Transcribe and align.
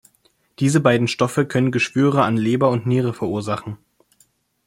Diese 0.57 0.79
beiden 0.79 1.07
Stoffe 1.07 1.45
können 1.45 1.71
Geschwüre 1.71 2.23
an 2.23 2.35
Leber 2.35 2.71
und 2.71 2.87
Niere 2.87 3.13
verursachen. 3.13 3.77